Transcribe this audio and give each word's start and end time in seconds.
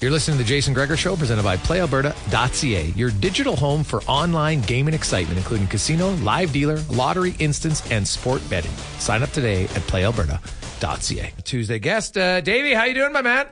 You're 0.00 0.10
listening 0.10 0.38
to 0.38 0.44
the 0.44 0.48
Jason 0.48 0.72
Gregor 0.72 0.96
Show, 0.96 1.14
presented 1.14 1.42
by 1.42 1.58
PlayAlberta.ca, 1.58 2.86
your 2.96 3.10
digital 3.10 3.54
home 3.54 3.84
for 3.84 4.00
online 4.04 4.62
gaming 4.62 4.94
excitement, 4.94 5.36
including 5.36 5.66
casino, 5.66 6.12
live 6.22 6.54
dealer, 6.54 6.78
lottery, 6.88 7.34
instance, 7.38 7.88
and 7.90 8.08
sport 8.08 8.40
betting. 8.48 8.70
Sign 8.98 9.22
up 9.22 9.28
today 9.28 9.64
at 9.64 9.82
PlayAlberta.ca. 9.90 11.34
Tuesday 11.44 11.78
guest, 11.78 12.16
uh, 12.16 12.40
Davey, 12.40 12.72
how 12.72 12.84
you 12.84 12.94
doing, 12.94 13.12
my 13.12 13.20
man? 13.20 13.48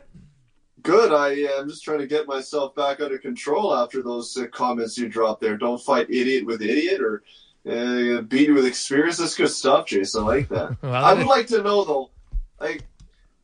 Good. 0.80 1.12
I 1.12 1.32
am 1.58 1.68
just 1.68 1.84
trying 1.84 1.98
to 1.98 2.06
get 2.06 2.26
myself 2.26 2.74
back 2.74 3.02
under 3.02 3.18
control 3.18 3.76
after 3.76 4.02
those 4.02 4.34
uh, 4.38 4.46
comments 4.46 4.96
you 4.96 5.10
dropped 5.10 5.42
there. 5.42 5.58
Don't 5.58 5.82
fight 5.82 6.08
idiot 6.08 6.46
with 6.46 6.62
idiot 6.62 7.02
or 7.02 7.24
uh, 7.70 8.22
beat 8.22 8.50
with 8.54 8.64
experience. 8.64 9.18
That's 9.18 9.34
good 9.34 9.50
stuff, 9.50 9.84
Jason. 9.84 10.22
I 10.22 10.26
like 10.26 10.48
that. 10.48 10.78
Well, 10.82 10.94
I 10.94 11.12
would 11.12 11.26
like 11.26 11.48
to 11.48 11.62
know 11.62 11.84
though, 11.84 12.10
like, 12.58 12.84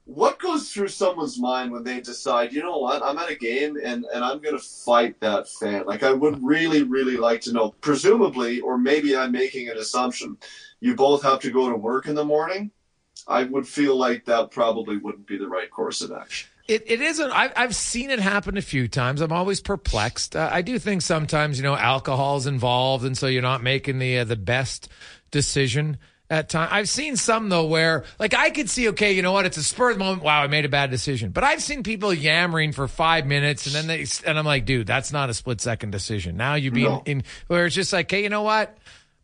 what 0.06 0.38
goes 0.38 0.70
through 0.70 0.88
someone's 0.88 1.40
mind 1.40 1.72
when 1.72 1.82
they 1.82 2.00
decide, 2.00 2.52
you 2.52 2.62
know 2.62 2.78
what, 2.78 3.02
I'm 3.02 3.18
at 3.18 3.30
a 3.30 3.36
game 3.36 3.76
and, 3.82 4.04
and 4.04 4.22
I'm 4.24 4.40
going 4.40 4.56
to 4.56 4.62
fight 4.62 5.18
that 5.20 5.48
fan? 5.48 5.86
Like, 5.86 6.02
I 6.02 6.12
would 6.12 6.44
really, 6.44 6.82
really 6.82 7.16
like 7.16 7.40
to 7.42 7.52
know. 7.52 7.74
Presumably, 7.80 8.60
or 8.60 8.76
maybe 8.76 9.16
I'm 9.16 9.32
making 9.32 9.70
an 9.70 9.78
assumption, 9.78 10.36
you 10.80 10.94
both 10.94 11.22
have 11.22 11.40
to 11.40 11.50
go 11.50 11.70
to 11.70 11.76
work 11.76 12.06
in 12.06 12.14
the 12.14 12.24
morning. 12.24 12.70
I 13.26 13.44
would 13.44 13.66
feel 13.66 13.96
like 13.96 14.26
that 14.26 14.50
probably 14.50 14.98
wouldn't 14.98 15.26
be 15.26 15.38
the 15.38 15.48
right 15.48 15.70
course 15.70 16.02
of 16.02 16.12
action. 16.12 16.50
It, 16.66 16.82
it 16.86 17.00
isn't. 17.00 17.30
I've, 17.30 17.52
I've 17.56 17.76
seen 17.76 18.10
it 18.10 18.20
happen 18.20 18.56
a 18.56 18.62
few 18.62 18.88
times. 18.88 19.20
I'm 19.20 19.32
always 19.32 19.60
perplexed. 19.60 20.34
Uh, 20.34 20.48
I 20.50 20.62
do 20.62 20.78
think 20.78 21.02
sometimes, 21.02 21.58
you 21.58 21.62
know, 21.62 21.76
alcohol's 21.76 22.46
involved, 22.46 23.04
and 23.04 23.16
so 23.16 23.26
you're 23.26 23.42
not 23.42 23.62
making 23.62 23.98
the 23.98 24.18
uh, 24.18 24.24
the 24.24 24.36
best 24.36 24.88
decision 25.30 25.98
at 26.30 26.48
time. 26.48 26.68
I've 26.72 26.88
seen 26.88 27.16
some 27.16 27.48
though 27.48 27.66
where, 27.66 28.04
like, 28.18 28.34
I 28.34 28.50
could 28.50 28.70
see, 28.70 28.88
okay, 28.90 29.12
you 29.12 29.22
know 29.22 29.32
what? 29.32 29.44
It's 29.46 29.56
a 29.56 29.62
spur 29.62 29.90
of 29.90 29.98
the 29.98 30.04
moment. 30.04 30.22
Wow, 30.22 30.42
I 30.42 30.46
made 30.46 30.64
a 30.64 30.68
bad 30.70 30.90
decision. 30.90 31.30
But 31.30 31.44
I've 31.44 31.62
seen 31.62 31.82
people 31.82 32.12
yammering 32.14 32.72
for 32.72 32.88
five 32.88 33.26
minutes, 33.26 33.66
and 33.66 33.74
then 33.74 33.86
they, 33.86 34.06
and 34.26 34.38
I'm 34.38 34.44
like, 34.46 34.64
dude, 34.64 34.86
that's 34.86 35.12
not 35.12 35.28
a 35.30 35.34
split 35.34 35.60
second 35.60 35.90
decision. 35.90 36.36
Now 36.36 36.54
you 36.54 36.70
being 36.70 36.86
No. 36.90 37.02
in 37.04 37.24
where 37.46 37.66
it's 37.66 37.74
just 37.74 37.92
like, 37.92 38.10
hey, 38.10 38.22
you 38.22 38.28
know 38.30 38.42
what? 38.42 38.76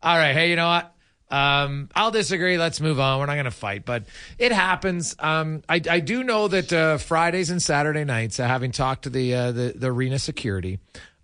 All 0.03 0.15
right, 0.17 0.33
hey, 0.33 0.49
you 0.51 0.55
know 0.55 0.67
what? 0.67 0.93
Um, 1.35 1.89
I'll 1.95 2.11
disagree. 2.11 2.57
Let's 2.57 2.81
move 2.81 2.99
on. 2.99 3.19
We're 3.19 3.25
not 3.25 3.35
going 3.35 3.45
to 3.45 3.51
fight, 3.51 3.85
but 3.85 4.03
it 4.37 4.51
happens. 4.51 5.15
Um, 5.17 5.63
I, 5.69 5.79
I 5.89 6.01
do 6.01 6.23
know 6.25 6.49
that 6.49 6.73
uh, 6.73 6.97
Fridays 6.97 7.49
and 7.49 7.61
Saturday 7.61 8.03
nights, 8.03 8.37
uh, 8.39 8.45
having 8.45 8.71
talked 8.73 9.03
to 9.03 9.09
the, 9.09 9.33
uh, 9.33 9.51
the 9.53 9.73
the 9.75 9.87
arena 9.87 10.19
security, 10.19 10.79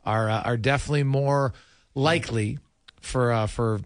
are 0.05 0.29
uh, 0.29 0.41
are 0.43 0.55
definitely 0.55 1.03
more 1.03 1.53
likely 1.93 2.57
for 3.01 3.33
uh, 3.33 3.47
for 3.47 3.81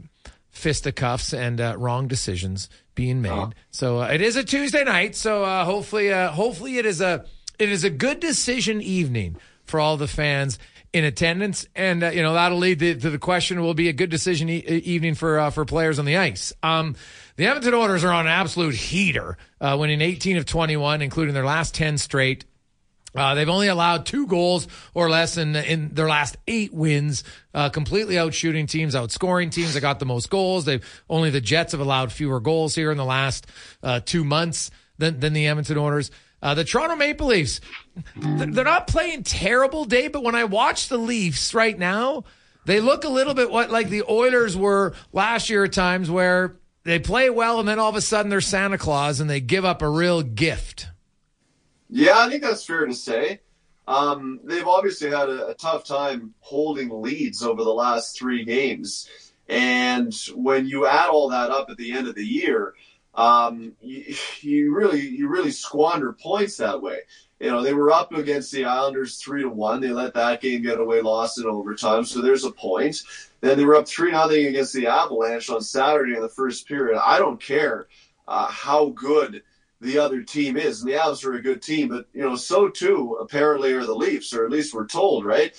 fisticuffs 0.51 1.33
and 1.33 1.59
uh, 1.59 1.75
wrong 1.77 2.07
decisions 2.07 2.69
being 2.95 3.21
made. 3.21 3.31
So 3.71 4.01
uh, 4.01 4.07
it 4.07 4.21
is 4.21 4.35
a 4.35 4.43
Tuesday 4.43 4.83
night. 4.83 5.15
So 5.15 5.43
uh, 5.43 5.65
hopefully, 5.65 6.11
uh, 6.11 6.29
hopefully 6.29 6.77
it 6.77 6.85
is 6.85 7.01
a 7.01 7.25
it 7.57 7.69
is 7.69 7.83
a 7.83 7.89
good 7.89 8.19
decision 8.19 8.81
evening 8.81 9.37
for 9.63 9.79
all 9.79 9.97
the 9.97 10.07
fans 10.07 10.59
in 10.93 11.05
attendance, 11.05 11.65
and 11.75 12.03
uh, 12.03 12.09
you 12.09 12.21
know 12.21 12.33
that'll 12.33 12.57
lead 12.57 12.79
to, 12.79 12.95
to 12.95 13.09
the 13.09 13.17
question: 13.17 13.61
Will 13.61 13.71
it 13.71 13.77
be 13.77 13.89
a 13.89 13.93
good 13.93 14.09
decision 14.09 14.49
e- 14.49 14.57
evening 14.59 15.15
for 15.15 15.39
uh, 15.39 15.49
for 15.49 15.63
players 15.63 15.99
on 15.99 16.05
the 16.05 16.17
ice? 16.17 16.51
Um, 16.61 16.95
the 17.37 17.45
Edmonton 17.45 17.73
Oilers 17.73 18.03
are 18.03 18.11
on 18.11 18.25
an 18.25 18.31
absolute 18.31 18.75
heater, 18.75 19.37
uh, 19.61 19.77
winning 19.79 20.01
18 20.01 20.37
of 20.37 20.45
21, 20.45 21.01
including 21.01 21.33
their 21.33 21.45
last 21.45 21.73
10 21.73 21.97
straight. 21.97 22.45
Uh, 23.15 23.35
they've 23.35 23.49
only 23.49 23.67
allowed 23.67 24.05
two 24.05 24.25
goals 24.27 24.67
or 24.93 25.09
less 25.09 25.37
in 25.37 25.55
in 25.55 25.93
their 25.93 26.07
last 26.07 26.37
eight 26.47 26.73
wins, 26.73 27.23
uh, 27.53 27.69
completely 27.69 28.15
outshooting 28.15 28.69
teams, 28.69 28.95
outscoring 28.95 29.51
teams 29.51 29.73
that 29.73 29.81
got 29.81 29.99
the 29.99 30.05
most 30.05 30.29
goals. 30.29 30.65
They've 30.65 31.03
only 31.09 31.29
the 31.29 31.41
Jets 31.41 31.73
have 31.73 31.81
allowed 31.81 32.11
fewer 32.11 32.39
goals 32.39 32.73
here 32.75 32.91
in 32.91 32.97
the 32.97 33.05
last 33.05 33.47
uh, 33.83 33.99
two 33.99 34.23
months 34.23 34.71
than 34.97 35.19
than 35.19 35.33
the 35.33 35.47
Edmonton 35.47 35.77
Oilers. 35.77 36.11
Uh, 36.41 36.55
the 36.55 36.63
Toronto 36.63 36.95
Maple 36.95 37.27
Leafs, 37.27 37.61
they're 38.15 38.63
not 38.63 38.87
playing 38.87 39.21
terrible, 39.21 39.85
day, 39.85 40.07
but 40.07 40.23
when 40.23 40.33
I 40.33 40.45
watch 40.45 40.87
the 40.87 40.97
Leafs 40.97 41.53
right 41.53 41.77
now, 41.77 42.23
they 42.65 42.79
look 42.79 43.03
a 43.03 43.09
little 43.09 43.35
bit 43.35 43.51
what 43.51 43.69
like 43.69 43.89
the 43.89 44.03
Oilers 44.09 44.57
were 44.57 44.93
last 45.13 45.49
year 45.51 45.65
at 45.65 45.73
times, 45.73 46.09
where 46.09 46.57
they 46.83 46.97
play 46.97 47.29
well 47.29 47.59
and 47.59 47.67
then 47.67 47.77
all 47.77 47.89
of 47.89 47.95
a 47.95 48.01
sudden 48.01 48.29
they're 48.29 48.41
Santa 48.41 48.77
Claus 48.77 49.19
and 49.19 49.29
they 49.29 49.39
give 49.39 49.65
up 49.65 49.81
a 49.81 49.89
real 49.89 50.23
gift. 50.23 50.87
Yeah, 51.91 52.17
I 52.17 52.29
think 52.29 52.41
that's 52.41 52.63
fair 52.63 52.85
to 52.85 52.93
say. 52.93 53.41
Um, 53.87 54.39
they've 54.45 54.67
obviously 54.67 55.09
had 55.09 55.27
a, 55.27 55.49
a 55.49 55.53
tough 55.53 55.83
time 55.83 56.33
holding 56.39 57.01
leads 57.01 57.43
over 57.43 57.63
the 57.63 57.73
last 57.73 58.17
three 58.17 58.45
games, 58.45 59.09
and 59.49 60.13
when 60.33 60.67
you 60.67 60.85
add 60.87 61.09
all 61.09 61.29
that 61.29 61.49
up 61.49 61.69
at 61.69 61.75
the 61.75 61.91
end 61.91 62.07
of 62.07 62.15
the 62.15 62.25
year, 62.25 62.73
um, 63.15 63.73
you, 63.81 64.15
you 64.39 64.73
really 64.73 65.01
you 65.01 65.27
really 65.27 65.51
squander 65.51 66.13
points 66.13 66.57
that 66.57 66.81
way. 66.81 66.99
You 67.41 67.49
know, 67.49 67.61
they 67.61 67.73
were 67.73 67.91
up 67.91 68.13
against 68.13 68.51
the 68.53 68.65
Islanders 68.65 69.17
three 69.17 69.41
to 69.41 69.49
one. 69.49 69.81
They 69.81 69.89
let 69.89 70.13
that 70.13 70.41
game 70.41 70.61
get 70.61 70.79
away, 70.79 71.01
lost 71.01 71.39
in 71.39 71.45
overtime. 71.45 72.05
So 72.05 72.21
there's 72.21 72.45
a 72.45 72.51
point. 72.51 73.01
Then 73.41 73.57
they 73.57 73.65
were 73.65 73.75
up 73.75 73.87
three 73.87 74.11
nothing 74.11 74.45
against 74.45 74.73
the 74.73 74.87
Avalanche 74.87 75.49
on 75.49 75.61
Saturday 75.61 76.15
in 76.15 76.21
the 76.21 76.29
first 76.29 76.67
period. 76.67 77.01
I 77.03 77.17
don't 77.19 77.41
care 77.41 77.87
uh, 78.27 78.47
how 78.47 78.89
good 78.89 79.41
the 79.81 79.97
other 79.97 80.21
team 80.23 80.55
is. 80.55 80.81
And 80.81 80.89
the 80.89 80.97
Avs 80.97 81.25
are 81.25 81.33
a 81.33 81.41
good 81.41 81.61
team, 81.61 81.89
but 81.89 82.07
you 82.13 82.21
know, 82.21 82.35
so 82.35 82.69
too 82.69 83.17
apparently 83.19 83.73
are 83.73 83.85
the 83.85 83.95
Leafs, 83.95 84.33
or 84.33 84.45
at 84.45 84.51
least 84.51 84.73
we're 84.73 84.87
told, 84.87 85.25
right? 85.25 85.53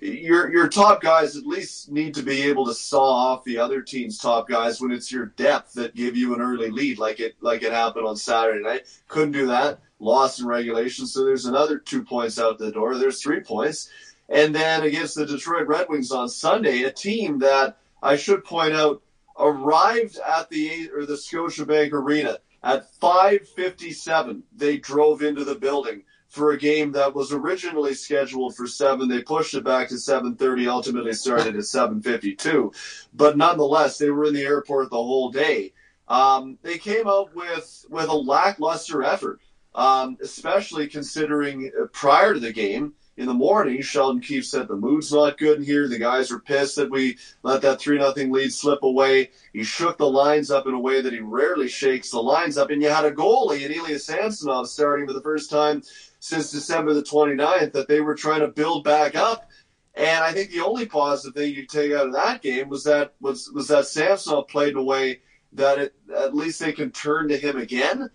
your 0.00 0.52
your 0.52 0.68
top 0.68 1.00
guys 1.00 1.36
at 1.36 1.46
least 1.46 1.90
need 1.90 2.14
to 2.14 2.22
be 2.22 2.42
able 2.42 2.64
to 2.64 2.74
saw 2.74 3.02
off 3.02 3.44
the 3.44 3.58
other 3.58 3.82
team's 3.82 4.18
top 4.18 4.48
guys 4.48 4.80
when 4.80 4.92
it's 4.92 5.10
your 5.10 5.26
depth 5.26 5.72
that 5.74 5.94
give 5.94 6.16
you 6.16 6.34
an 6.34 6.40
early 6.40 6.70
lead, 6.70 6.98
like 6.98 7.18
it 7.18 7.34
like 7.40 7.62
it 7.62 7.72
happened 7.72 8.06
on 8.06 8.16
Saturday 8.16 8.62
night. 8.62 8.86
Couldn't 9.08 9.32
do 9.32 9.46
that, 9.46 9.80
lost 9.98 10.40
in 10.40 10.46
regulation. 10.46 11.06
So 11.06 11.24
there's 11.24 11.46
another 11.46 11.78
two 11.78 12.04
points 12.04 12.38
out 12.38 12.58
the 12.58 12.70
door. 12.70 12.96
There's 12.96 13.20
three 13.20 13.40
points, 13.40 13.90
and 14.28 14.54
then 14.54 14.82
against 14.84 15.16
the 15.16 15.26
Detroit 15.26 15.66
Red 15.66 15.88
Wings 15.88 16.12
on 16.12 16.28
Sunday, 16.28 16.82
a 16.82 16.92
team 16.92 17.40
that 17.40 17.78
I 18.00 18.16
should 18.16 18.44
point 18.44 18.74
out 18.74 19.02
arrived 19.36 20.18
at 20.18 20.48
the 20.48 20.90
or 20.94 21.06
the 21.06 21.14
Scotiabank 21.14 21.92
Arena 21.92 22.38
at 22.62 22.92
5:57. 23.00 24.42
They 24.54 24.78
drove 24.78 25.22
into 25.22 25.44
the 25.44 25.54
building 25.54 26.02
for 26.28 26.52
a 26.52 26.58
game 26.58 26.92
that 26.92 27.14
was 27.14 27.32
originally 27.32 27.94
scheduled 27.94 28.54
for 28.54 28.66
seven. 28.66 29.08
They 29.08 29.22
pushed 29.22 29.54
it 29.54 29.64
back 29.64 29.88
to 29.88 29.98
7:30. 29.98 30.68
Ultimately 30.68 31.14
started 31.14 31.56
at 31.56 31.64
7:52, 31.64 32.72
but 33.14 33.36
nonetheless, 33.36 33.98
they 33.98 34.10
were 34.10 34.26
in 34.26 34.34
the 34.34 34.44
airport 34.44 34.90
the 34.90 34.96
whole 34.96 35.30
day. 35.30 35.72
Um, 36.08 36.58
they 36.62 36.78
came 36.78 37.06
out 37.06 37.34
with 37.34 37.84
with 37.88 38.08
a 38.08 38.14
lackluster 38.14 39.02
effort, 39.02 39.40
um, 39.74 40.16
especially 40.22 40.86
considering 40.86 41.70
uh, 41.80 41.86
prior 41.92 42.34
to 42.34 42.40
the 42.40 42.52
game 42.52 42.94
in 43.18 43.26
the 43.26 43.34
morning, 43.34 43.82
Sheldon 43.82 44.22
Keefe 44.22 44.46
said 44.46 44.68
the 44.68 44.76
mood's 44.76 45.12
not 45.12 45.38
good 45.38 45.58
in 45.58 45.64
here. 45.64 45.88
The 45.88 45.98
guys 45.98 46.30
are 46.30 46.38
pissed 46.38 46.76
that 46.76 46.88
we 46.88 47.18
let 47.42 47.62
that 47.62 47.80
three 47.80 47.98
nothing 47.98 48.30
lead 48.30 48.52
slip 48.52 48.84
away. 48.84 49.32
He 49.52 49.64
shook 49.64 49.98
the 49.98 50.08
lines 50.08 50.52
up 50.52 50.68
in 50.68 50.74
a 50.74 50.78
way 50.78 51.00
that 51.00 51.12
he 51.12 51.18
rarely 51.18 51.66
shakes 51.66 52.12
the 52.12 52.22
lines 52.22 52.56
up. 52.56 52.70
And 52.70 52.80
you 52.80 52.90
had 52.90 53.04
a 53.04 53.10
goalie 53.10 53.66
in 53.66 53.72
Ilya 53.72 53.98
Samsonov 53.98 54.68
starting 54.68 55.04
for 55.04 55.14
the 55.14 55.20
first 55.20 55.50
time 55.50 55.82
since 56.20 56.52
December 56.52 56.94
the 56.94 57.02
29th 57.02 57.72
that 57.72 57.88
they 57.88 58.00
were 58.00 58.14
trying 58.14 58.40
to 58.40 58.48
build 58.48 58.84
back 58.84 59.16
up. 59.16 59.50
And 59.96 60.22
I 60.22 60.30
think 60.30 60.52
the 60.52 60.60
only 60.60 60.86
positive 60.86 61.34
thing 61.34 61.52
you 61.52 61.66
take 61.66 61.90
out 61.90 62.06
of 62.06 62.12
that 62.12 62.40
game 62.40 62.68
was 62.68 62.84
that 62.84 63.14
was 63.20 63.50
was 63.52 63.66
that 63.66 63.88
Samsonov 63.88 64.46
played 64.46 64.74
in 64.74 64.76
a 64.76 64.82
way 64.82 65.22
that 65.54 65.78
it, 65.78 65.94
at 66.16 66.36
least 66.36 66.60
they 66.60 66.72
can 66.72 66.92
turn 66.92 67.26
to 67.30 67.36
him 67.36 67.58
again. 67.58 68.10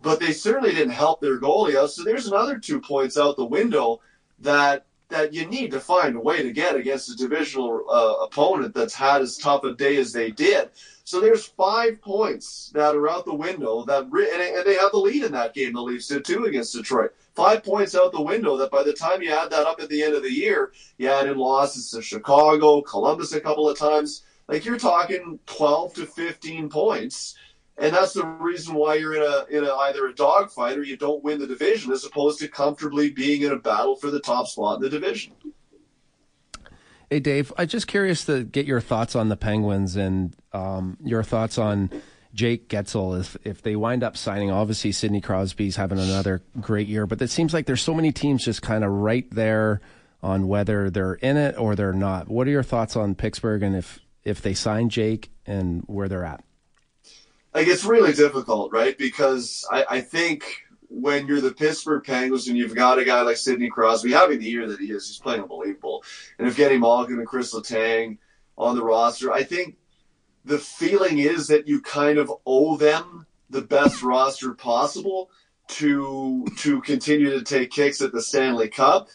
But 0.00 0.18
they 0.18 0.32
certainly 0.32 0.72
didn't 0.72 0.94
help 0.94 1.20
their 1.20 1.38
goalie 1.38 1.76
out. 1.76 1.90
So 1.90 2.04
there's 2.04 2.26
another 2.26 2.58
two 2.58 2.80
points 2.80 3.18
out 3.18 3.36
the 3.36 3.44
window 3.44 4.00
that 4.40 4.86
that 5.08 5.32
you 5.32 5.46
need 5.46 5.70
to 5.70 5.80
find 5.80 6.16
a 6.16 6.20
way 6.20 6.42
to 6.42 6.52
get 6.52 6.74
against 6.74 7.10
a 7.10 7.16
divisional 7.16 7.84
uh, 7.88 8.24
opponent 8.24 8.74
that's 8.74 8.94
had 8.94 9.22
as 9.22 9.38
tough 9.38 9.62
a 9.62 9.72
day 9.72 9.96
as 9.98 10.12
they 10.12 10.30
did. 10.32 10.70
So 11.04 11.20
there's 11.20 11.44
five 11.44 12.02
points 12.02 12.72
that 12.74 12.96
are 12.96 13.08
out 13.08 13.24
the 13.24 13.34
window 13.34 13.84
that 13.84 14.08
re- 14.10 14.28
and, 14.32 14.66
they 14.66 14.74
have 14.74 14.90
the 14.90 14.98
lead 14.98 15.22
in 15.22 15.32
that 15.32 15.54
game. 15.54 15.74
The 15.74 15.80
Leafs 15.80 16.08
did 16.08 16.24
too 16.24 16.46
against 16.46 16.74
Detroit. 16.74 17.12
Five 17.36 17.62
points 17.62 17.94
out 17.94 18.10
the 18.10 18.20
window 18.20 18.56
that 18.56 18.72
by 18.72 18.82
the 18.82 18.92
time 18.92 19.22
you 19.22 19.30
add 19.30 19.50
that 19.50 19.66
up 19.66 19.78
at 19.80 19.88
the 19.88 20.02
end 20.02 20.14
of 20.14 20.24
the 20.24 20.32
year, 20.32 20.72
you 20.98 21.08
add 21.08 21.28
in 21.28 21.38
losses 21.38 21.90
to 21.90 22.02
Chicago, 22.02 22.82
Columbus 22.82 23.32
a 23.32 23.40
couple 23.40 23.68
of 23.68 23.78
times. 23.78 24.22
Like 24.48 24.64
you're 24.64 24.78
talking 24.78 25.38
12 25.46 25.94
to 25.94 26.06
15 26.06 26.68
points 26.68 27.36
and 27.78 27.94
that's 27.94 28.14
the 28.14 28.24
reason 28.24 28.74
why 28.74 28.94
you're 28.94 29.14
in 29.14 29.22
a 29.22 29.56
in 29.56 29.64
a 29.64 29.74
either 29.74 30.06
a 30.06 30.14
dogfight 30.14 30.78
or 30.78 30.82
you 30.82 30.96
don't 30.96 31.22
win 31.22 31.38
the 31.38 31.46
division, 31.46 31.92
as 31.92 32.04
opposed 32.04 32.38
to 32.40 32.48
comfortably 32.48 33.10
being 33.10 33.42
in 33.42 33.52
a 33.52 33.58
battle 33.58 33.96
for 33.96 34.10
the 34.10 34.20
top 34.20 34.46
spot 34.46 34.76
in 34.76 34.82
the 34.82 34.88
division. 34.88 35.32
Hey 37.10 37.20
Dave, 37.20 37.52
I'm 37.56 37.68
just 37.68 37.86
curious 37.86 38.24
to 38.24 38.44
get 38.44 38.66
your 38.66 38.80
thoughts 38.80 39.14
on 39.14 39.28
the 39.28 39.36
Penguins 39.36 39.94
and 39.94 40.34
um, 40.52 40.96
your 41.04 41.22
thoughts 41.22 41.58
on 41.58 41.90
Jake 42.34 42.68
Guentzel. 42.68 43.20
If 43.20 43.36
if 43.44 43.62
they 43.62 43.76
wind 43.76 44.02
up 44.02 44.16
signing, 44.16 44.50
obviously 44.50 44.90
Sidney 44.92 45.20
Crosby's 45.20 45.76
having 45.76 45.98
another 45.98 46.42
great 46.60 46.88
year, 46.88 47.06
but 47.06 47.20
it 47.20 47.28
seems 47.28 47.52
like 47.52 47.66
there's 47.66 47.82
so 47.82 47.94
many 47.94 48.10
teams 48.10 48.44
just 48.44 48.62
kind 48.62 48.84
of 48.84 48.90
right 48.90 49.30
there 49.30 49.80
on 50.22 50.48
whether 50.48 50.90
they're 50.90 51.14
in 51.14 51.36
it 51.36 51.56
or 51.58 51.76
they're 51.76 51.92
not. 51.92 52.28
What 52.28 52.46
are 52.46 52.50
your 52.50 52.62
thoughts 52.62 52.96
on 52.96 53.14
Pittsburgh 53.14 53.62
and 53.62 53.76
if 53.76 54.00
if 54.24 54.40
they 54.40 54.54
sign 54.54 54.88
Jake 54.88 55.30
and 55.44 55.82
where 55.86 56.08
they're 56.08 56.24
at? 56.24 56.42
Like 57.56 57.68
it's 57.68 57.86
really 57.86 58.12
difficult, 58.12 58.70
right? 58.70 58.98
Because 58.98 59.66
I, 59.72 59.86
I 59.88 60.00
think 60.02 60.44
when 60.90 61.26
you're 61.26 61.40
the 61.40 61.54
Pittsburgh 61.54 62.04
Penguins 62.04 62.48
and 62.48 62.56
you've 62.58 62.74
got 62.74 62.98
a 62.98 63.04
guy 63.04 63.22
like 63.22 63.38
Sidney 63.38 63.70
Crosby 63.70 64.12
having 64.12 64.40
the 64.40 64.44
year 64.44 64.68
that 64.68 64.78
he 64.78 64.92
is, 64.92 65.08
he's 65.08 65.18
playing 65.18 65.40
unbelievable. 65.40 66.04
And 66.38 66.46
Evgeni 66.46 66.78
Malkin 66.78 67.16
and 67.16 67.26
Chris 67.26 67.54
Letang 67.54 68.18
on 68.58 68.76
the 68.76 68.84
roster, 68.84 69.32
I 69.32 69.42
think 69.42 69.78
the 70.44 70.58
feeling 70.58 71.16
is 71.18 71.46
that 71.48 71.66
you 71.66 71.80
kind 71.80 72.18
of 72.18 72.30
owe 72.44 72.76
them 72.76 73.26
the 73.48 73.62
best 73.62 74.02
roster 74.02 74.52
possible 74.52 75.30
to 75.68 76.46
to 76.58 76.82
continue 76.82 77.30
to 77.30 77.42
take 77.42 77.70
kicks 77.70 78.02
at 78.02 78.12
the 78.12 78.20
Stanley 78.20 78.68
Cup. 78.68 79.08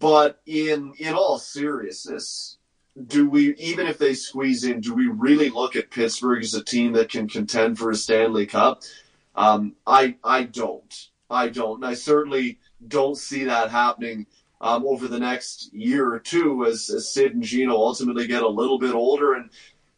But 0.00 0.40
in 0.46 0.94
in 0.98 1.14
all 1.14 1.38
seriousness, 1.38 2.58
do 3.06 3.28
we 3.28 3.54
even 3.56 3.86
if 3.86 3.98
they 3.98 4.14
squeeze 4.14 4.64
in, 4.64 4.80
do 4.80 4.94
we 4.94 5.06
really 5.06 5.50
look 5.50 5.76
at 5.76 5.90
Pittsburgh 5.90 6.42
as 6.42 6.54
a 6.54 6.64
team 6.64 6.92
that 6.92 7.10
can 7.10 7.28
contend 7.28 7.78
for 7.78 7.90
a 7.90 7.96
Stanley 7.96 8.46
Cup? 8.46 8.82
Um, 9.34 9.74
I 9.86 10.16
I 10.22 10.44
don't. 10.44 11.08
I 11.30 11.48
don't. 11.48 11.76
And 11.76 11.86
I 11.86 11.94
certainly 11.94 12.58
don't 12.86 13.16
see 13.16 13.44
that 13.44 13.70
happening 13.70 14.26
um, 14.60 14.84
over 14.86 15.08
the 15.08 15.18
next 15.18 15.72
year 15.72 16.12
or 16.12 16.18
two 16.18 16.64
as, 16.66 16.90
as 16.90 17.12
Sid 17.12 17.34
and 17.34 17.42
Gino 17.42 17.74
ultimately 17.74 18.26
get 18.26 18.42
a 18.42 18.48
little 18.48 18.78
bit 18.78 18.94
older 18.94 19.34
and 19.34 19.50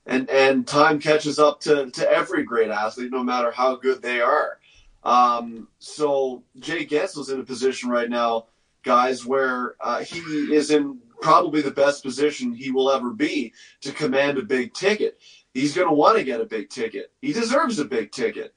and 0.06 0.28
and 0.30 0.66
time 0.66 1.00
catches 1.00 1.38
up 1.38 1.60
to, 1.60 1.90
to 1.90 2.10
every 2.10 2.44
great 2.44 2.70
athlete, 2.70 3.10
no 3.10 3.22
matter 3.22 3.50
how 3.50 3.76
good 3.76 4.02
they 4.02 4.20
are. 4.20 4.58
Um, 5.02 5.68
so 5.78 6.44
Jay 6.58 6.86
Guentzel's 6.86 7.30
in 7.30 7.40
a 7.40 7.44
position 7.44 7.90
right 7.90 8.08
now, 8.08 8.46
guys, 8.82 9.24
where 9.26 9.74
uh, 9.80 10.02
he 10.02 10.18
is 10.54 10.70
in 10.70 10.98
probably 11.24 11.62
the 11.62 11.70
best 11.70 12.02
position 12.02 12.52
he 12.52 12.70
will 12.70 12.90
ever 12.90 13.10
be 13.10 13.50
to 13.80 13.92
command 13.92 14.36
a 14.36 14.42
big 14.42 14.74
ticket. 14.74 15.18
He's 15.54 15.74
going 15.74 15.88
to 15.88 15.94
want 15.94 16.18
to 16.18 16.24
get 16.24 16.42
a 16.42 16.44
big 16.44 16.68
ticket. 16.68 17.12
He 17.22 17.32
deserves 17.32 17.78
a 17.78 17.86
big 17.86 18.12
ticket. 18.12 18.54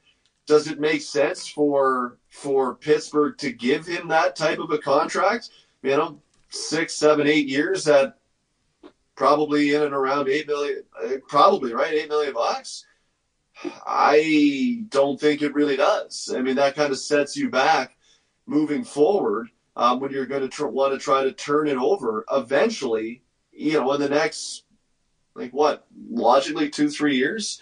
Does 0.47 0.67
it 0.67 0.77
make 0.77 1.01
sense 1.01 1.47
for 1.47 2.17
for 2.27 2.75
Pittsburgh 2.75 3.37
to 3.37 3.53
give 3.53 3.85
him 3.85 4.09
that 4.09 4.35
type 4.35 4.59
of 4.59 4.71
a 4.71 4.79
contract? 4.79 5.49
You 5.81 5.95
know, 5.95 6.21
six, 6.49 6.93
seven, 6.93 7.25
eight 7.25 7.47
years 7.47 7.87
at 7.87 8.17
probably 9.15 9.73
in 9.73 9.83
and 9.83 9.93
around 9.93 10.27
eight 10.27 10.47
million, 10.47 10.83
eh, 11.05 11.17
probably 11.29 11.73
right, 11.73 11.93
eight 11.93 12.09
million 12.09 12.33
bucks. 12.33 12.85
I 13.85 14.83
don't 14.89 15.19
think 15.19 15.41
it 15.41 15.53
really 15.53 15.77
does. 15.77 16.33
I 16.35 16.41
mean, 16.41 16.57
that 16.57 16.75
kind 16.75 16.91
of 16.91 16.99
sets 16.99 17.37
you 17.37 17.49
back 17.49 17.95
moving 18.45 18.83
forward 18.83 19.49
um, 19.77 19.99
when 19.99 20.11
you're 20.11 20.25
going 20.25 20.41
to 20.41 20.49
tr- 20.49 20.65
want 20.65 20.91
to 20.91 20.99
try 20.99 21.23
to 21.23 21.31
turn 21.31 21.67
it 21.67 21.77
over 21.77 22.25
eventually, 22.31 23.21
you 23.53 23.73
know, 23.73 23.93
in 23.93 24.01
the 24.01 24.09
next, 24.09 24.63
like 25.35 25.51
what, 25.51 25.85
logically 26.09 26.67
two, 26.69 26.89
three 26.89 27.15
years. 27.15 27.61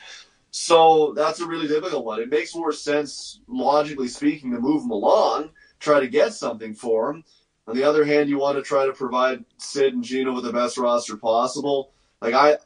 So 0.49 1.13
that's 1.13 1.41
a 1.41 1.45
really 1.45 1.67
difficult 1.67 2.05
one. 2.05 2.21
It 2.21 2.29
makes 2.29 2.55
more 2.55 2.71
sense, 2.71 3.41
logically 3.47 4.07
speaking, 4.07 4.51
to 4.51 4.59
move 4.59 4.83
him 4.83 4.91
along, 4.91 5.49
try 5.81 5.99
to 5.99 6.07
get 6.07 6.33
something 6.33 6.73
for 6.73 7.11
him. 7.11 7.25
On 7.67 7.75
the 7.75 7.83
other 7.83 8.05
hand, 8.05 8.29
you 8.29 8.39
want 8.39 8.57
to 8.57 8.63
try 8.63 8.85
to 8.85 8.93
provide 8.93 9.43
Sid 9.57 9.93
and 9.93 10.03
Gino 10.03 10.33
with 10.33 10.45
the 10.45 10.53
best 10.53 10.77
roster 10.77 11.17
possible. 11.17 11.91
Like 12.21 12.33
I, 12.33 12.57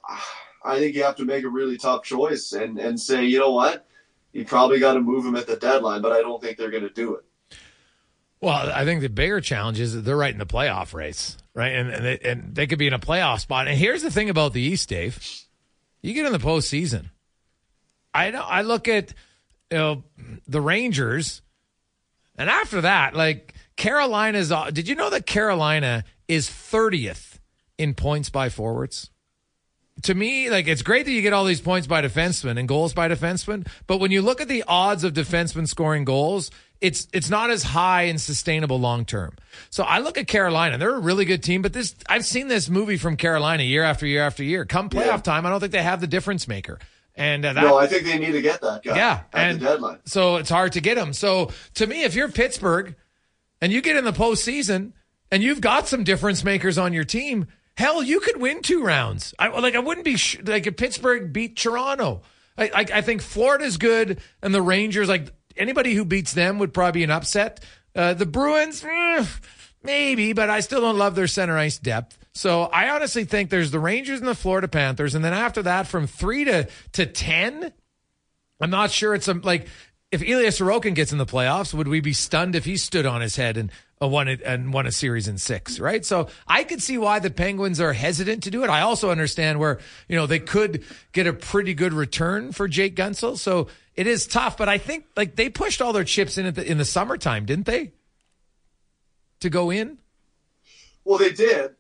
I 0.64 0.78
think 0.78 0.96
you 0.96 1.04
have 1.04 1.16
to 1.16 1.26
make 1.26 1.44
a 1.44 1.50
really 1.50 1.78
tough 1.78 2.04
choice 2.04 2.52
and 2.52 2.78
and 2.78 3.00
say, 3.00 3.26
you 3.26 3.40
know 3.40 3.54
what, 3.54 3.88
you 4.32 4.46
probably 4.46 4.80
got 4.80 4.94
to 4.94 5.02
move 5.02 5.26
him 5.26 5.36
at 5.36 5.48
the 5.48 5.56
deadline, 5.56 6.04
but 6.04 6.12
I 6.12 6.22
don't 6.22 6.40
think 6.40 6.58
they're 6.58 6.70
going 6.70 6.84
to 6.84 6.90
do 6.94 7.16
it. 7.16 7.24
Well, 8.42 8.72
I 8.74 8.86
think 8.86 9.02
the 9.02 9.10
bigger 9.10 9.42
challenge 9.42 9.80
is 9.80 9.94
that 9.94 10.02
they're 10.02 10.16
right 10.16 10.32
in 10.32 10.40
the 10.40 10.46
playoff 10.46 10.94
race, 10.94 11.38
right? 11.54 11.74
And 11.74 11.90
and 11.90 12.06
they, 12.06 12.20
and 12.20 12.56
they 12.56 12.68
could 12.68 12.80
be 12.80 12.88
in 12.88 12.94
a 12.94 13.00
playoff 13.00 13.42
spot. 13.42 13.68
And 13.68 13.78
here's 13.78 14.02
the 14.02 14.12
thing 14.12 14.30
about 14.30 14.54
the 14.54 14.62
East, 14.62 14.88
Dave: 14.88 15.20
you 16.02 16.14
get 16.14 16.26
in 16.26 16.32
the 16.32 16.40
postseason. 16.40 17.10
I 18.14 18.32
know. 18.32 18.42
I 18.42 18.62
look 18.62 18.88
at 18.88 19.14
you 19.70 19.78
know 19.78 20.04
the 20.48 20.62
Rangers, 20.62 21.42
and 22.38 22.50
after 22.50 22.82
that, 22.82 23.14
like 23.14 23.54
Carolina's. 23.76 24.52
Uh, 24.52 24.72
did 24.72 24.88
you 24.88 24.96
know 24.96 25.10
that 25.10 25.26
Carolina 25.26 26.06
is 26.30 26.50
thirtieth 26.50 27.42
in 27.78 27.94
points 27.94 28.30
by 28.30 28.48
forwards? 28.48 29.10
to 30.04 30.14
me, 30.14 30.50
like 30.50 30.68
it's 30.68 30.82
great 30.82 31.06
that 31.06 31.12
you 31.12 31.22
get 31.22 31.34
all 31.34 31.46
these 31.46 31.62
points 31.62 31.88
by 31.88 32.02
defensemen 32.02 32.58
and 32.58 32.68
goals 32.68 32.94
by 32.94 33.08
defensemen, 33.08 33.68
but 33.88 33.98
when 33.98 34.12
you 34.12 34.22
look 34.22 34.42
at 34.42 34.48
the 34.48 34.64
odds 34.68 35.04
of 35.04 35.14
defensemen 35.14 35.68
scoring 35.68 36.06
goals, 36.06 36.52
it's 36.82 37.08
it's 37.14 37.30
not 37.30 37.50
as 37.50 37.64
high 37.64 38.04
and 38.04 38.20
sustainable 38.20 38.80
long 38.80 39.06
term. 39.06 39.36
So 39.70 39.84
I 39.84 40.00
look 40.00 40.18
at 40.18 40.28
Carolina; 40.28 40.78
they're 40.78 40.96
a 40.96 41.00
really 41.00 41.26
good 41.26 41.44
team, 41.44 41.62
but 41.62 41.74
this 41.74 41.96
I've 42.08 42.26
seen 42.26 42.48
this 42.48 42.70
movie 42.70 42.98
from 42.98 43.18
Carolina 43.18 43.64
year 43.64 43.84
after 43.84 44.06
year 44.06 44.24
after 44.24 44.44
year. 44.44 44.66
Come 44.66 44.90
playoff 44.90 45.06
yeah. 45.06 45.18
time, 45.18 45.46
I 45.46 45.50
don't 45.50 45.60
think 45.60 45.72
they 45.72 45.84
have 45.84 46.02
the 46.02 46.08
difference 46.08 46.48
maker. 46.48 46.80
And 47.16 47.44
uh, 47.44 47.54
that, 47.54 47.62
no, 47.62 47.78
I 47.78 47.88
think 47.88 48.06
they 48.06 48.18
need 48.18 48.32
to 48.32 48.42
get 48.42 48.62
that 48.62 48.84
guy. 48.84 48.96
Yeah, 48.96 49.24
and 49.34 49.60
deadline. 49.60 50.00
So 50.06 50.38
it's 50.38 50.50
hard 50.50 50.74
to 50.74 50.82
get 50.82 50.98
him. 50.98 51.12
So 51.12 51.52
to 51.74 51.86
me, 51.86 52.04
if 52.04 52.16
you're 52.16 52.30
Pittsburgh 52.30 52.96
and 53.60 53.74
you 53.74 53.82
get 53.82 53.98
in 53.98 54.06
the 54.06 54.14
postseason 54.14 54.94
and 55.30 55.44
you've 55.44 55.60
got 55.60 55.88
some 55.88 56.06
difference 56.06 56.46
makers 56.46 56.78
on 56.78 56.94
your 56.94 57.04
team, 57.04 57.48
hell, 57.76 58.02
you 58.02 58.22
could 58.22 58.38
win 58.38 58.62
two 58.62 58.84
rounds. 58.84 59.34
I 59.38 59.50
like 59.50 59.76
I 59.76 59.80
wouldn't 59.80 60.06
be 60.06 60.16
sh- 60.16 60.40
like 60.46 60.66
if 60.66 60.78
Pittsburgh 60.78 61.34
beat 61.34 61.58
Toronto. 61.58 62.22
I, 62.58 62.66
I, 62.74 62.86
I 62.94 63.02
think 63.02 63.22
Florida's 63.22 63.78
good 63.78 64.22
and 64.42 64.56
the 64.56 64.62
Rangers 64.62 65.10
like 65.10 65.34
anybody 65.60 65.94
who 65.94 66.06
beats 66.06 66.34
them 66.34 66.58
would 66.60 66.74
probably 66.74 67.02
be 67.02 67.04
an 67.04 67.12
upset. 67.12 67.64
Uh, 67.96 68.14
the 68.14 68.26
Bruins, 68.26 68.84
eh, 68.84 69.26
maybe, 69.84 70.34
but 70.34 70.50
I 70.50 70.62
still 70.62 70.82
don't 70.82 70.98
love 70.98 71.16
their 71.16 71.28
center 71.28 71.58
ice 71.58 71.78
depth. 71.78 72.18
So 72.34 72.64
I 72.64 72.90
honestly 72.90 73.26
think 73.26 73.50
there's 73.50 73.72
the 73.72 73.80
Rangers 73.80 74.20
and 74.20 74.28
the 74.28 74.36
Florida 74.36 74.68
Panthers, 74.68 75.16
and 75.16 75.24
then 75.24 75.34
after 75.34 75.62
that, 75.64 75.88
from 75.88 76.08
three 76.08 76.46
to 76.46 76.68
to 76.94 77.06
ten, 77.06 77.74
I'm 78.62 78.70
not 78.70 78.92
sure 78.92 79.14
it's 79.14 79.28
a 79.28 79.34
like 79.34 79.68
if 80.12 80.22
Ilya 80.24 80.50
Sorokin 80.50 80.96
gets 80.96 81.12
in 81.12 81.18
the 81.18 81.26
playoffs, 81.26 81.74
would 81.74 81.88
we 81.88 82.00
be 82.00 82.14
stunned 82.14 82.56
if 82.56 82.66
he 82.66 82.78
stood 82.78 83.06
on 83.06 83.22
his 83.22 83.36
head 83.36 83.58
and 83.58 83.72
won 84.08 84.30
it 84.30 84.42
and 84.42 84.72
won 84.74 84.88
a 84.88 84.92
series 84.92 85.28
in 85.28 85.38
six? 85.38 85.80
Right. 85.80 86.06
So 86.06 86.30
I 86.48 86.64
could 86.64 86.82
see 86.82 86.98
why 86.98 87.20
the 87.20 87.30
Penguins 87.30 87.82
are 87.82 87.92
hesitant 87.94 88.44
to 88.44 88.52
do 88.52 88.64
it. 88.64 88.70
I 88.70 88.82
also 88.82 89.12
understand 89.12 89.60
where 89.60 89.80
you 90.08 90.16
know 90.16 90.26
they 90.26 90.40
could 90.40 90.84
get 91.12 91.28
a 91.28 91.34
pretty 91.34 91.74
good 91.74 91.94
return 91.94 92.52
for 92.54 92.68
Jake 92.68 92.96
Guentzel. 92.96 93.38
So 93.38 93.68
it 93.96 94.08
is 94.08 94.26
tough, 94.26 94.56
but 94.58 94.70
I 94.70 94.78
think 94.78 95.06
like 95.18 95.36
they 95.36 95.50
pushed 95.50 95.82
all 95.82 95.92
their 95.92 96.06
chips 96.06 96.38
in 96.38 96.46
at 96.46 96.56
the, 96.56 96.66
in 96.70 96.78
the 96.78 96.86
summertime, 96.86 97.46
didn't 97.46 97.66
they? 97.66 97.92
To 99.42 99.50
go 99.50 99.70
in. 99.70 99.98
Well, 101.04 101.18
they 101.18 101.32
did. 101.32 101.72